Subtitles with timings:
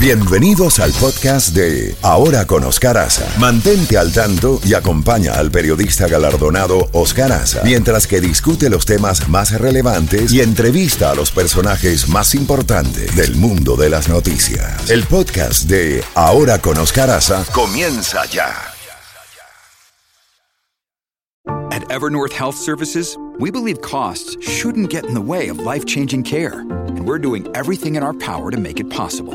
[0.00, 3.08] Bienvenidos al podcast de Ahora con Oscar.
[3.40, 9.28] Mantente al tanto y acompaña al periodista galardonado Oscar Aza mientras que discute los temas
[9.28, 14.88] más relevantes y entrevista a los personajes más importantes del mundo de las noticias.
[14.88, 18.54] El podcast de Ahora con Oscar Aza comienza ya.
[21.72, 26.60] At Evernorth Health Services, we believe costs shouldn't get in the way of life-changing care,
[26.60, 29.34] and we're doing everything in our power to make it possible.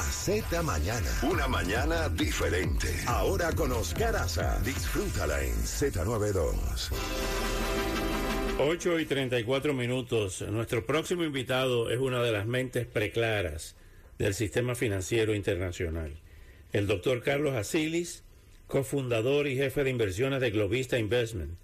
[0.00, 1.10] La Z Mañana.
[1.30, 2.88] Una mañana diferente.
[3.06, 4.58] Ahora con Oscar Aza.
[4.64, 6.90] Disfrútala en Z92.
[8.58, 10.40] 8 y 34 minutos.
[10.40, 13.76] Nuestro próximo invitado es una de las mentes preclaras
[14.16, 16.14] del sistema financiero internacional.
[16.72, 18.22] El doctor Carlos Asilis,
[18.68, 21.58] cofundador y jefe de inversiones de Globista Investment.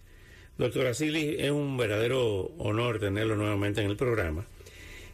[0.58, 4.46] Doctor Asilis, es un verdadero honor tenerlo nuevamente en el programa.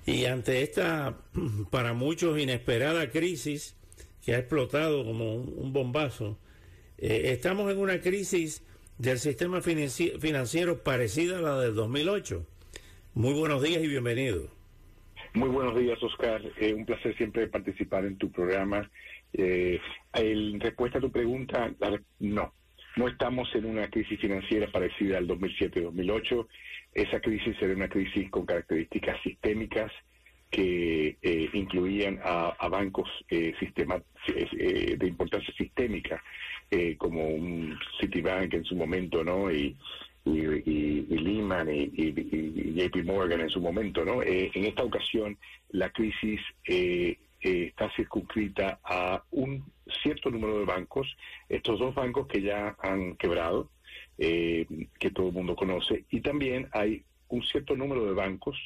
[0.07, 1.17] Y ante esta,
[1.71, 3.77] para muchos, inesperada crisis
[4.25, 6.39] que ha explotado como un, bombazo,
[6.99, 8.65] eh, estamos en una crisis
[8.99, 12.47] del sistema financi- financiero parecida a la del 2008.
[13.15, 14.49] Muy buenos días y bienvenido.
[15.35, 16.43] Muy buenos días, Oscar.
[16.61, 18.91] Eh, un placer siempre participar en tu programa.
[19.33, 19.81] Eh,
[20.15, 21.73] en respuesta a tu pregunta,
[22.21, 22.53] no.
[22.97, 26.47] No estamos en una crisis financiera parecida al 2007-2008.
[26.95, 29.91] Esa crisis era una crisis con características sistémicas
[30.51, 36.23] que eh, incluían a, bancos eh, sistema, eh, de importancia sistémica,
[36.71, 39.51] eh, como un Citibank en su momento, ¿no?
[39.51, 39.75] Y,
[40.27, 42.13] y, Lehman y
[42.75, 44.23] JP Morgan en su momento, ¿no?
[44.23, 45.39] Eh, en esta ocasión,
[45.71, 46.41] la crisis
[47.43, 49.65] eh, está circunscrita a un
[50.03, 51.17] cierto número de bancos,
[51.49, 53.69] estos dos bancos que ya han quebrado,
[54.19, 54.67] eh,
[54.99, 58.57] que todo el mundo conoce, y también hay un cierto número de bancos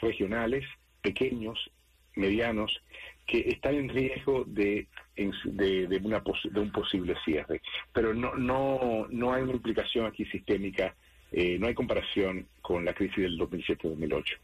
[0.00, 0.64] regionales,
[1.02, 1.70] pequeños,
[2.16, 2.80] medianos,
[3.26, 4.86] que están en riesgo de,
[5.16, 7.60] de, de una, pos- de un posible cierre.
[7.92, 10.94] Pero no, no, no hay una implicación aquí sistémica,
[11.30, 14.36] eh, no hay comparación con la crisis del 2007-2008.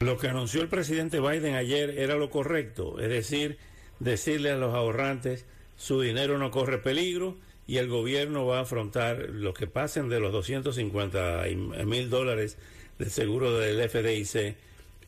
[0.00, 3.56] Lo que anunció el presidente Biden ayer era lo correcto, es decir,
[3.98, 5.46] decirle a los ahorrantes
[5.76, 7.36] su dinero no corre peligro
[7.66, 11.44] y el gobierno va a afrontar lo que pasen de los 250
[11.86, 12.58] mil dólares
[12.98, 14.54] del seguro del FDIC,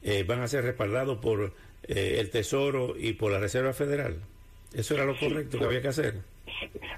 [0.03, 4.17] eh, van a ser respaldados por eh, el Tesoro y por la Reserva Federal.
[4.73, 6.15] Eso era lo correcto que había que hacer.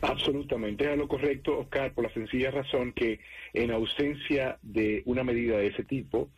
[0.00, 3.20] Absolutamente, era lo correcto, Oscar, por la sencilla razón que
[3.52, 6.28] en ausencia de una medida de ese tipo,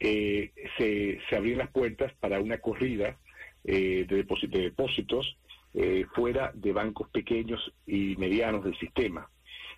[0.00, 3.18] eh, se, se abrían las puertas para una corrida
[3.64, 5.36] eh, de, depósi- de depósitos
[5.74, 9.30] eh, fuera de bancos pequeños y medianos del sistema,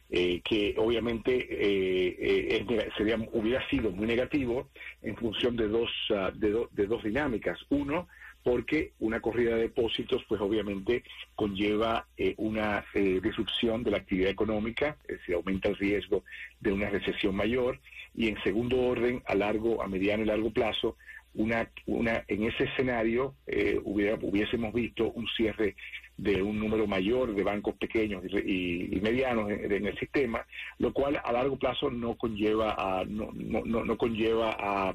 [0.09, 4.71] eh, que obviamente eh, eh, sería, hubiera sido muy negativo
[5.03, 7.59] en función de dos, ah, de, de dos dinámicas.
[7.71, 8.09] Uno,
[8.43, 11.05] porque una corrida de depósitos, pues obviamente
[11.35, 16.25] conlleva eh, una eh, disrupción de la actividad económica, es decir, aumenta el riesgo
[16.61, 17.79] de una recesión mayor,
[18.15, 20.97] y en segundo orden, a largo, a mediano y largo plazo,
[21.35, 25.77] una, una, en ese escenario eh, hubiera, hubiésemos visto un cierre
[26.19, 30.47] de un número mayor de bancos pequeños y, y- medianos en, el sistema,
[30.79, 34.95] lo cual a largo plazo no conlleva a, no, no, no conlleva a,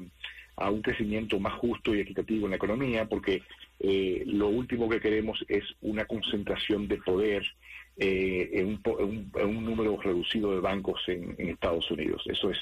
[0.60, 3.42] a un crecimiento más justo y equitativo en la economía, porque
[3.80, 7.42] eh, lo último que queremos es una concentración de poder
[8.00, 12.22] eh, en, un, en en un número reducido de bancos en, Estados Unidos.
[12.26, 12.58] Eso es,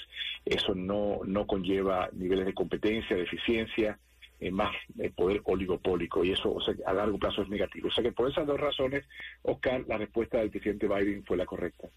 [0.47, 3.99] eso no, no conlleva niveles de competencia, de eficiencia,
[4.41, 7.89] eh, más eh, poder oligopólico y eso a largo plazo es negativo.
[7.89, 9.05] O sea que por esas dos razones,
[9.43, 11.89] Oscar, la respuesta del presidente Biden fue la correcta.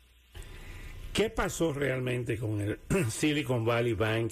[1.13, 4.31] ¿Qué pasó realmente con el Silicon Valley Bank?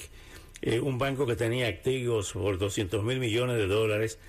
[0.62, 4.20] Eh, un banco que tenía activos por 200 mil millones de dólares.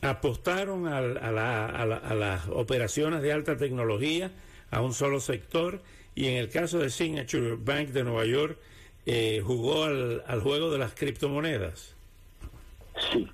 [0.00, 4.30] Apostaron al- a, la- a la- a las operaciones de alta tecnología,
[4.70, 5.80] a un solo sector,
[6.14, 8.58] y en el caso de Signature Bank de Nueva York,
[9.06, 11.94] eh, jugó al, al juego de las criptomonedas.
[13.12, 13.26] Sí.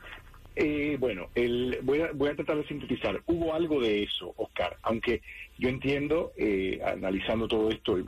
[0.56, 3.23] Eh, bueno, el, voy, a, voy a tratar de sintetizar.
[3.27, 5.21] Hubo algo de eso, Oscar, aunque
[5.59, 8.03] Yo entiendo, eh, analizando todo esto, y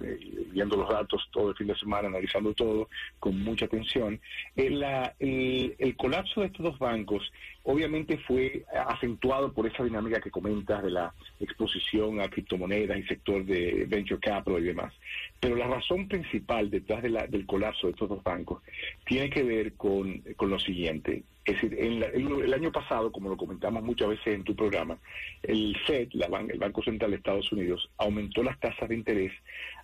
[0.53, 2.89] viendo los datos todo el fin de semana, analizando todo
[3.19, 4.21] con mucha atención,
[4.55, 4.85] el,
[5.19, 7.33] el, colapso de estos dos bancos
[7.65, 13.45] obviamente fue acentuado por esa dinámica que comentas de la exposición a criptomonedas y sector
[13.45, 14.95] de venture capital y demás.
[15.41, 18.63] Pero la razón principal detrás de la, del colapso de estos dos bancos
[19.05, 21.25] tiene que ver con, con lo siguiente.
[21.45, 24.99] Es decir, el, año pasado, como lo comentamos muchas veces en tu programa,
[25.43, 29.33] el FED, la el Banco Central de Estados Unidos, aumentó las tasas de interés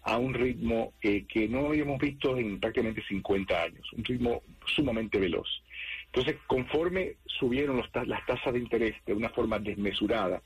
[0.03, 5.19] a un ritmo eh, que no habíamos visto en prácticamente 50 años, un ritmo sumamente
[5.19, 5.49] veloz.
[6.07, 10.43] Entonces, conforme subieron las tasas de interés de una forma desmesurada,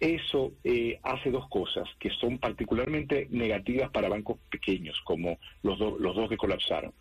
[0.00, 6.16] eso eh, hace dos cosas que son particularmente negativas para bancos pequeños, como los, los
[6.16, 6.92] dos que colapsaron.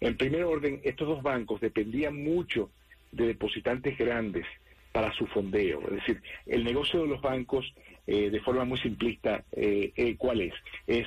[0.00, 2.70] En primer orden, estos dos bancos dependían mucho
[3.12, 4.44] de depositantes grandes
[4.92, 5.80] para su fondeo.
[5.82, 7.72] Es decir, el negocio de los bancos,
[8.10, 10.54] eh, de forma muy simplista, eh, eh, ¿cuál es?
[10.86, 11.06] Es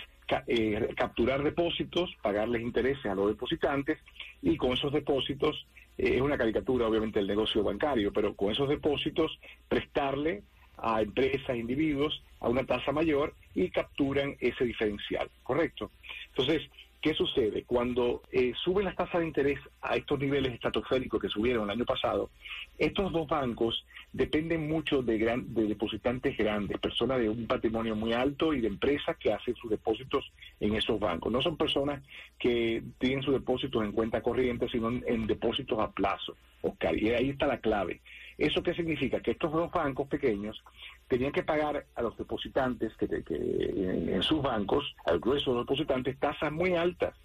[0.96, 3.98] capturar depósitos, pagarles intereses a los depositantes
[4.44, 5.66] y con esos depósitos,
[5.98, 10.44] es una caricatura obviamente del negocio bancario, pero con esos depósitos prestarle
[10.78, 15.90] a empresas, individuos, a una tasa mayor y capturan ese diferencial, ¿correcto?
[16.28, 16.70] Entonces,
[17.02, 17.64] ¿Qué sucede?
[17.64, 21.84] Cuando eh, suben las tasas de interés a estos niveles estratosféricos que subieron el año
[21.84, 22.30] pasado,
[22.78, 23.84] estos dos bancos
[24.14, 28.68] dependen mucho de, gran, de depositantes grandes, personas de un patrimonio muy alto y de
[28.68, 31.32] empresas que hacen sus depósitos en esos bancos.
[31.32, 32.02] No son personas
[32.38, 36.98] que tienen sus depósitos en cuenta corriente, sino en, depósitos a plazo, Oscar.
[36.98, 38.02] Y ahí está la clave.
[38.38, 39.22] ¿Eso qué significa?
[39.22, 40.62] Que estos dos bancos pequeños
[41.08, 46.20] tenían que pagar a los depositantes que, en, sus bancos, al grueso de los depositantes,
[46.20, 47.16] tasas muy altas,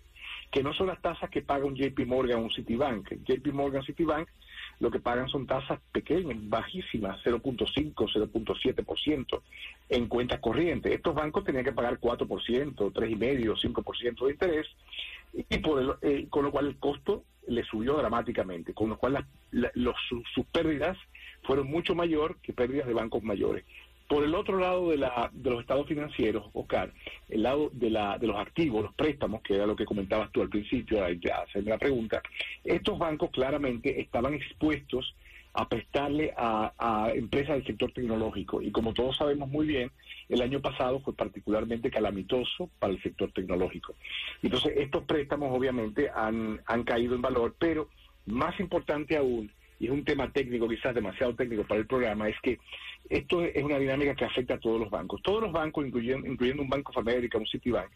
[0.52, 3.12] que no son las tasas que paga un JP Morgan o un Citibank.
[3.24, 4.28] JP Morgan, Citibank,
[4.80, 9.40] lo que pagan son tasas pequeñas, bajísimas, 0.5, 0.7%
[9.88, 10.92] en cuentas corrientes.
[10.92, 14.66] Estos bancos tenían que pagar 4%, 3,5%, 5% de interés,
[15.32, 19.96] y por eh, con lo cual el costo le subió dramáticamente, con lo cual los,
[20.34, 20.98] sus pérdidas
[21.42, 23.64] fueron mucho mayor que pérdidas de bancos mayores.
[24.08, 26.92] Por el otro lado de, la, de los estados financieros, Oscar,
[27.28, 30.42] el lado de, la, de los activos, los préstamos, que era lo que comentabas tú
[30.42, 32.22] al principio, a, hacerme la pregunta,
[32.62, 35.14] estos bancos claramente estaban expuestos
[35.54, 38.60] a prestarle a, a, empresas del sector tecnológico.
[38.60, 39.90] Y como todos sabemos muy bien,
[40.28, 43.94] el año pasado fue particularmente calamitoso para el sector tecnológico.
[44.42, 47.88] Entonces, estos préstamos obviamente han, han caído en valor, pero
[48.26, 52.36] más importante aún, y es un tema técnico, quizás demasiado técnico para el programa, es
[52.42, 52.58] que
[53.08, 55.22] esto es una dinámica que afecta a todos los bancos.
[55.22, 57.90] Todos los bancos, incluyendo, incluyendo un Banco of America, un Citibank,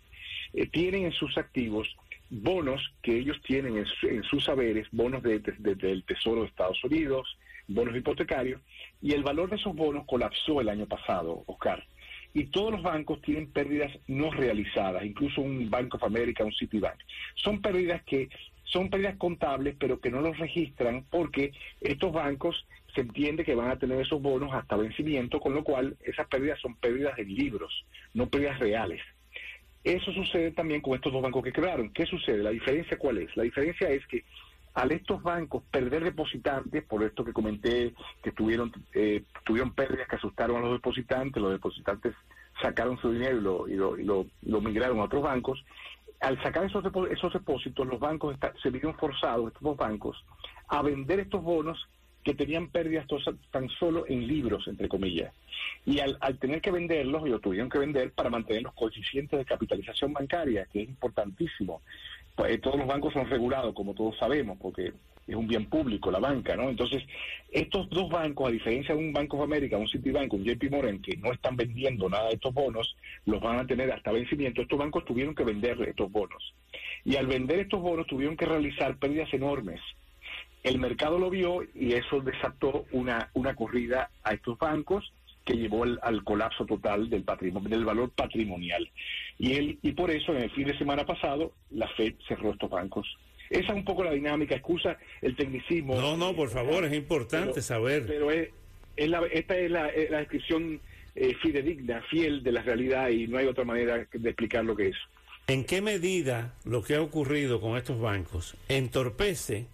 [0.52, 1.96] eh, tienen en sus activos
[2.30, 7.36] bonos que ellos tienen en, sus saberes, bonos del Tesoro de Estados Unidos,
[7.66, 8.60] bonos hipotecarios,
[9.02, 11.84] y el valor de esos bonos colapsó el año pasado, Oscar.
[12.32, 16.98] Y todos los bancos tienen pérdidas no realizadas, incluso un Banco of America, un Citibank.
[17.34, 18.28] Son pérdidas que
[18.72, 23.70] son pérdidas contables, pero que no los registran porque estos bancos se entiende que van
[23.70, 27.84] a tener esos bonos hasta vencimiento, con lo cual esas pérdidas son pérdidas en libros,
[28.14, 29.00] no pérdidas reales.
[29.82, 31.90] Eso sucede también con estos dos bancos que quedaron.
[31.90, 32.42] ¿Qué sucede?
[32.42, 33.34] La diferencia cuál es?
[33.36, 34.24] La diferencia es que
[34.74, 40.16] al estos bancos perder depositantes, por esto que comenté, que tuvieron, eh, tuvieron pérdidas que
[40.16, 42.14] asustaron a los depositantes, los depositantes
[42.60, 45.64] sacaron su dinero y lo, y lo, lo migraron a otros bancos,
[46.20, 50.24] al sacar esos, esos depósitos, los bancos se vieron forzados, estos dos bancos,
[50.68, 51.88] a vender estos bonos
[52.22, 53.06] que tenían pérdidas
[53.50, 55.32] tan solo en libros, entre comillas.
[55.86, 60.12] Y al, tener que venderlos, lo tuvieron que vender para mantener los coeficientes de capitalización
[60.12, 61.80] bancaria, que es importantísimo.
[62.36, 64.92] Pues, todos los bancos son regulados, como todos sabemos, porque
[65.30, 66.68] es un bien público, la banca, ¿no?
[66.68, 67.02] Entonces,
[67.52, 71.00] estos dos bancos, a diferencia de un Banco de América, un Citibank, un JP Morgan,
[71.00, 72.96] que no están vendiendo nada de estos bonos,
[73.26, 76.54] los van a tener hasta vencimiento, estos bancos tuvieron que vender estos bonos.
[77.04, 79.80] Y al vender estos bonos tuvieron que realizar pérdidas enormes.
[80.62, 85.12] El mercado lo vio y eso desató una, una corrida a estos bancos
[85.44, 88.88] que llevó al, colapso total del patrimonio, del valor patrimonial.
[89.38, 92.68] Y, él, y por eso, en el fin de semana pasado, la Fed cerró estos
[92.68, 93.06] bancos.
[93.50, 96.00] Esa es un poco la dinámica, excusa el tecnicismo.
[96.00, 98.06] No, no, por favor, es importante saber.
[98.06, 98.48] Pero es,
[98.96, 100.80] esta es la, descripción
[101.16, 104.88] eh, fidedigna, fiel de la realidad y no hay otra manera de explicar lo que
[104.88, 104.96] es.
[105.48, 109.66] ¿En qué medida lo que ha ocurrido con estos bancos entorpece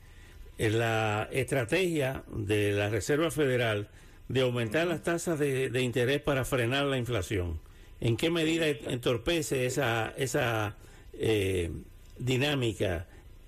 [0.57, 3.89] la estrategia de la Reserva Federal
[4.29, 7.61] de aumentar las tasas de, interés para frenar la inflación?
[8.01, 10.77] ¿En qué medida entorpece esa, esa
[11.13, 11.71] eh,
[12.19, 13.07] dinámica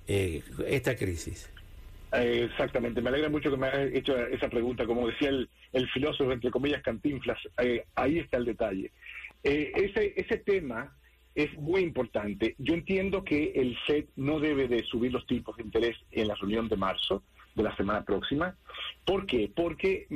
[0.08, 1.50] eh, esta crisis?
[2.12, 4.86] Eh, exactamente, me alegra mucho que me hayas hecho esa pregunta.
[4.86, 8.90] Como decía el, filósofo, entre comillas, Cantinflas, eh, ahí está el detalle.
[9.44, 10.96] Eh, ese, ese tema
[11.34, 12.54] es muy importante.
[12.58, 16.34] Yo entiendo que el FED no debe de subir los tipos de interés en la
[16.34, 17.22] reunión de marzo
[17.54, 18.56] de la semana próxima.
[19.04, 19.50] ¿Por qué?
[19.54, 20.06] Porque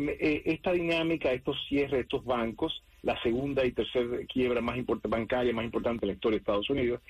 [0.44, 5.64] esta dinámica, estos cierres estos bancos, la segunda y tercera quiebra más importante bancaria más
[5.64, 7.00] importante de la historia de Estados Unidos,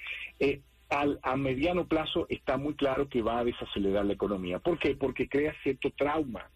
[0.40, 0.60] eh,
[0.92, 4.58] al, a mediano plazo está muy claro que va a desacelerar la economía.
[4.58, 4.94] ¿Por qué?
[4.94, 6.50] Porque crea cierto trauma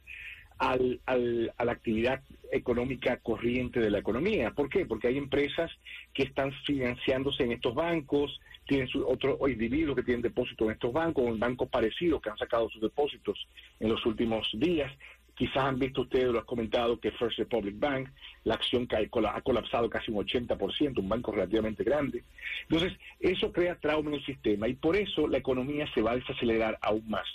[0.58, 4.50] al, al, a la actividad económica corriente de la economía.
[4.50, 4.84] ¿Por qué?
[4.86, 5.70] Porque hay empresas
[6.12, 11.24] que están financiándose en estos bancos, tienen otros individuos que tienen depósitos en estos bancos,
[11.24, 13.48] o en bancos parecidos que han sacado sus depósitos
[13.80, 14.92] en los últimos días.
[15.36, 18.08] Quizás han visto ustedes, lo han comentado, que First Republic Bank,
[18.44, 22.24] la acción que ha colapsado casi un 80%, un banco relativamente grande.
[22.62, 26.16] Entonces, eso crea trauma en el sistema y por eso la economía se va a
[26.16, 27.26] desacelerar aún más.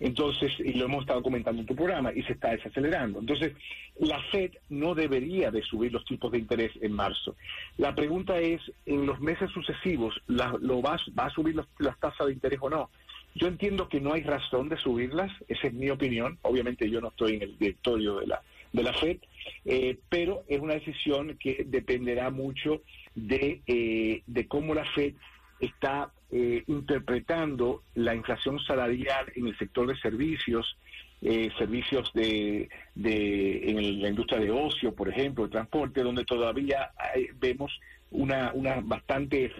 [0.00, 3.20] Entonces, y lo hemos estado comentando en tu programa, y se está desacelerando.
[3.20, 3.52] Entonces,
[3.98, 7.36] la Fed no debería de subir los tipos de interés en marzo.
[7.78, 12.32] La pregunta es, en los meses sucesivos, ¿lo va, va a subir las tasas de
[12.32, 12.90] interés o no?
[13.34, 16.38] Yo entiendo que no hay razón de subirlas, esa es mi opinión.
[16.42, 19.18] Obviamente yo no estoy en el directorio de la, de la FED,
[19.64, 22.82] eh, pero es una decisión que dependerá mucho
[23.14, 25.14] de, eh, de cómo la FED
[25.60, 30.76] está eh, interpretando la inflación salarial en el sector de servicios,
[31.20, 36.90] eh, servicios de, de en la industria de ocio, por ejemplo, de transporte, donde todavía
[37.38, 37.72] vemos
[38.10, 39.52] una, una bastante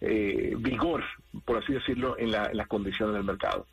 [0.00, 1.02] eh, vigor,
[1.44, 3.66] por así decirlo, en, la, las condiciones del mercado.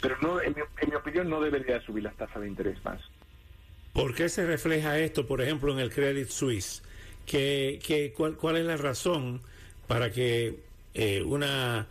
[0.00, 3.00] Pero no, en mi, en mi opinión no debería subir las tasas de interés más.
[3.92, 6.82] ¿Por qué se refleja esto, por ejemplo, en el Credit Suisse?
[7.26, 9.40] ¿Qué, qué, cuál, ¿Cuál es la razón?
[9.88, 10.60] para que
[10.94, 11.88] eh, una,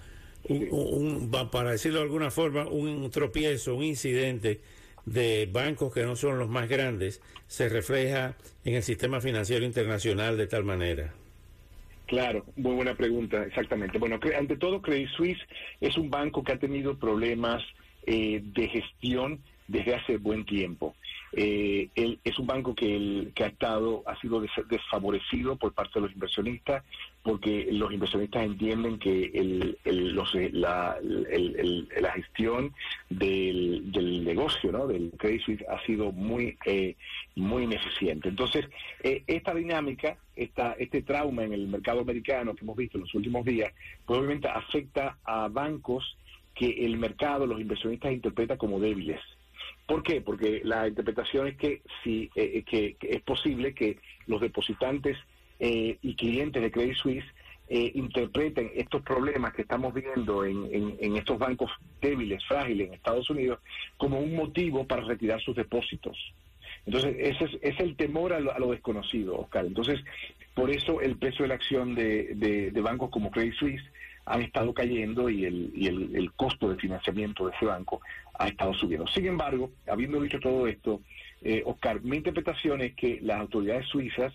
[0.48, 4.62] un, para decirlo de alguna forma, un tropiezo, un incidente
[5.06, 10.38] de bancos que no son los más grandes se refleja en el sistema financiero internacional
[10.38, 11.14] de tal manera?
[12.08, 14.00] Claro, muy buena pregunta, exactamente.
[14.00, 15.42] Bueno, ante todo, Credit Suisse
[15.82, 17.62] es un banco que ha tenido problemas
[18.06, 20.96] eh, de gestión desde hace buen tiempo.
[21.34, 21.90] Eh,
[22.24, 26.14] es un banco que, el, que ha estado ha sido desfavorecido por parte de los
[26.14, 26.86] inversionistas
[27.22, 29.78] porque los inversionistas entienden que el,
[30.54, 32.74] la, la, gestión
[33.10, 34.88] del, del, negocio ¿no?
[34.88, 36.96] del Credit Suisse ha sido muy eh,
[37.36, 38.66] muy ineficiente entonces
[39.04, 43.14] eh, esta dinámica esta, este trauma en el mercado americano que hemos visto en los
[43.14, 43.74] últimos días
[44.06, 46.18] probablemente afecta a bancos
[46.56, 49.20] que el mercado los inversionistas interpretan como débiles
[49.88, 50.20] ¿Por qué?
[50.20, 55.17] Porque la interpretación es que, si, eh, que, es posible que los depositantes
[55.60, 57.25] eh, y clientes de Credit Suisse
[57.70, 63.60] eh, interpreten estos problemas que estamos viendo en, estos bancos débiles, frágiles en Estados Unidos,
[63.96, 66.17] como un motivo para retirar sus depósitos.
[66.86, 69.65] Entonces, ese es, el temor a lo, desconocido, Oscar.
[69.65, 70.01] Entonces,
[70.53, 73.84] por eso el precio de la acción de, de bancos como Credit Suisse
[74.28, 78.02] han estado cayendo y, el, y el, el, costo de financiamiento de ese banco
[78.38, 79.08] ha estado subiendo.
[79.08, 81.02] Sin embargo, habiendo dicho todo esto,
[81.42, 84.34] eh, Oscar, mi interpretación es que las autoridades suizas,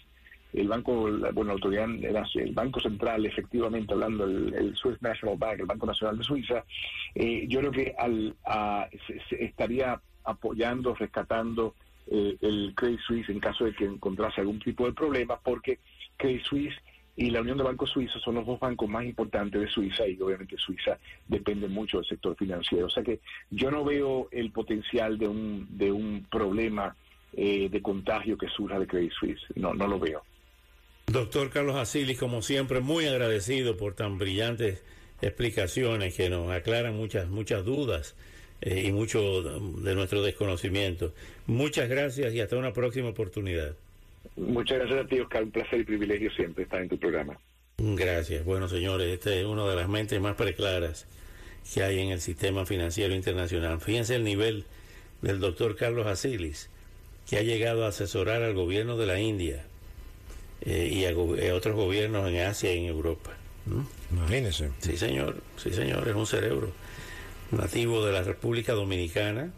[0.54, 5.66] el banco, bueno, la autoridad, el Banco Central, efectivamente hablando, el, Swiss National Bank, el
[5.66, 6.64] Banco Nacional de Suiza,
[7.14, 8.34] eh, yo creo que al,
[9.28, 11.74] se, estaría apoyando, rescatando
[12.06, 15.78] eh, el Credit Suisse en caso de que encontrase algún tipo de problema, porque
[16.16, 16.74] Credit Suisse
[17.16, 20.18] y la Unión de Bancos Suizos son los dos bancos más importantes de Suiza y
[20.20, 22.86] obviamente Suiza depende mucho del sector financiero.
[22.86, 26.96] O sea que yo no veo el potencial de un, de un problema
[27.34, 29.42] eh, de contagio que surja de Credit Suisse.
[29.56, 30.22] No, no lo veo.
[31.06, 34.82] Doctor Carlos Asilis, como siempre, muy agradecido por tan brillantes
[35.20, 38.16] explicaciones que nos aclaran muchas, muchas dudas
[38.62, 41.12] eh, y mucho de nuestro desconocimiento.
[41.46, 43.76] Muchas gracias y hasta una próxima oportunidad.
[44.36, 45.42] Muchas gracias a ti, Oscar.
[45.42, 47.38] Un placer y privilegio siempre estar en tu programa.
[47.78, 48.44] Gracias.
[48.44, 51.06] Bueno, señores, esta es una de las mentes más preclaras
[51.72, 53.80] que hay en el sistema financiero internacional.
[53.80, 54.64] Fíjense el nivel
[55.20, 56.70] del doctor Carlos Asilis,
[57.28, 59.64] que ha llegado a asesorar al gobierno de la India
[60.60, 63.32] eh, y a, otros gobiernos en Asia y en Europa.
[64.10, 64.70] Imagínese.
[64.80, 65.36] Sí, señor.
[65.56, 66.08] Sí, señor.
[66.08, 66.72] Es un cerebro
[67.52, 69.52] nativo de la República Dominicana,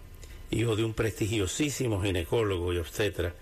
[0.50, 3.34] hijo de un prestigiosísimo ginecólogo y obstetra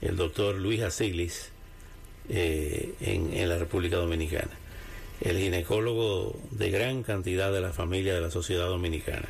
[0.00, 1.50] el doctor Luis Asilis
[2.28, 4.50] eh, en, la República Dominicana,
[5.20, 9.28] el ginecólogo de gran cantidad de la familia de la sociedad dominicana.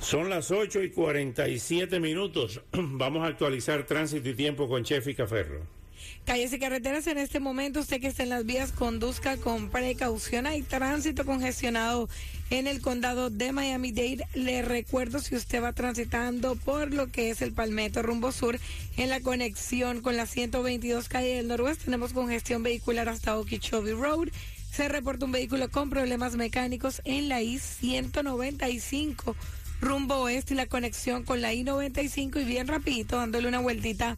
[0.00, 2.60] Son las 8 y 47 minutos.
[2.72, 5.77] Vamos a actualizar tránsito y tiempo con Chef y Caferro.
[6.24, 10.46] Calles y carreteras en este momento, usted que está en las vías, conduzca con precaución.
[10.46, 12.08] Hay tránsito congestionado
[12.50, 14.26] en el condado de Miami-Dade.
[14.34, 18.58] Le recuerdo si usted va transitando por lo que es el Palmetto rumbo sur
[18.96, 24.28] en la conexión con la 122 calle del Noroeste, tenemos congestión vehicular hasta Okeechobee Road.
[24.70, 29.34] Se reporta un vehículo con problemas mecánicos en la I-195
[29.80, 34.16] rumbo oeste y la conexión con la I-95 y bien rapidito dándole una vueltita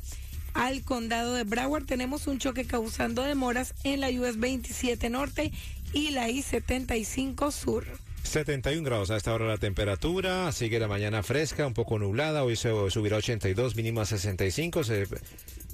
[0.55, 1.87] al condado de Broward.
[1.87, 5.53] Tenemos un choque causando demoras en la US 27 Norte
[5.93, 7.87] y la I-75 Sur.
[8.23, 12.55] 71 grados a esta hora la temperatura, sigue la mañana fresca, un poco nublada, hoy
[12.55, 15.07] se subirá a 82, mínimo a 65, se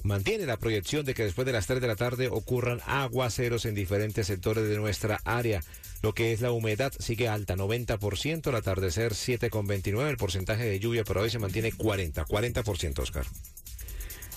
[0.03, 3.75] mantiene la proyección de que después de las 3 de la tarde ocurran aguaceros en
[3.75, 5.61] diferentes sectores de nuestra área.
[6.01, 11.03] Lo que es la humedad sigue alta, 90%, el atardecer 7,29%, el porcentaje de lluvia
[11.03, 13.25] por hoy se mantiene 40, 40%, Oscar.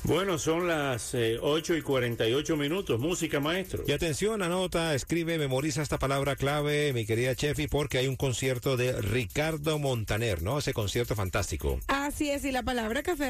[0.04, 2.98] Bueno, son las eh, 8 y 48 minutos.
[2.98, 3.84] Música, maestro.
[3.86, 8.76] Y atención, anota, escribe, memoriza esta palabra clave, mi querida Chefi, porque hay un concierto
[8.76, 10.58] de Ricardo Montaner, ¿no?
[10.58, 11.78] Ese concierto fantástico.
[11.88, 13.28] Así es, y la palabra café